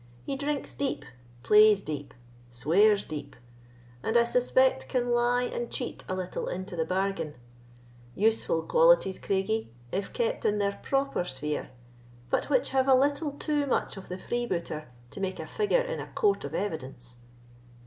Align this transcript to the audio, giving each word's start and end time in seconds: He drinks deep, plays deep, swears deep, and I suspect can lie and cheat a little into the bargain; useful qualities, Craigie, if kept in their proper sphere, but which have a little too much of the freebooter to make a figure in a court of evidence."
He 0.25 0.35
drinks 0.35 0.73
deep, 0.73 1.05
plays 1.43 1.79
deep, 1.79 2.15
swears 2.49 3.03
deep, 3.03 3.35
and 4.01 4.17
I 4.17 4.23
suspect 4.23 4.89
can 4.89 5.11
lie 5.11 5.43
and 5.43 5.69
cheat 5.69 6.03
a 6.09 6.15
little 6.15 6.47
into 6.47 6.75
the 6.75 6.85
bargain; 6.85 7.35
useful 8.15 8.63
qualities, 8.63 9.19
Craigie, 9.19 9.71
if 9.91 10.11
kept 10.11 10.43
in 10.43 10.57
their 10.57 10.79
proper 10.81 11.23
sphere, 11.23 11.69
but 12.31 12.49
which 12.49 12.71
have 12.71 12.87
a 12.87 12.95
little 12.95 13.33
too 13.33 13.67
much 13.67 13.95
of 13.95 14.09
the 14.09 14.17
freebooter 14.17 14.87
to 15.11 15.19
make 15.19 15.39
a 15.39 15.45
figure 15.45 15.81
in 15.83 15.99
a 15.99 16.07
court 16.07 16.43
of 16.45 16.55
evidence." 16.55 17.17